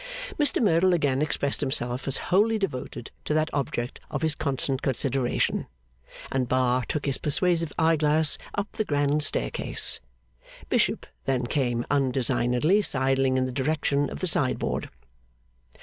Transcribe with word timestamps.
Mr 0.39 0.59
Merdle 0.59 0.95
again 0.95 1.21
expressed 1.21 1.61
himself 1.61 2.07
as 2.07 2.17
wholly 2.33 2.57
devoted 2.57 3.11
to 3.23 3.35
that 3.35 3.53
object 3.53 3.99
of 4.09 4.23
his 4.23 4.33
constant 4.33 4.81
consideration, 4.81 5.67
and 6.31 6.47
Bar 6.49 6.83
took 6.87 7.05
his 7.05 7.19
persuasive 7.19 7.71
eye 7.77 7.97
glass 7.97 8.39
up 8.55 8.71
the 8.71 8.83
grand 8.83 9.21
staircase. 9.23 10.01
Bishop 10.69 11.05
then 11.25 11.45
came 11.45 11.85
undesignedly 11.91 12.81
sidling 12.81 13.37
in 13.37 13.45
the 13.45 13.51
direction 13.51 14.09
of 14.09 14.21
the 14.21 14.27
sideboard. 14.27 14.89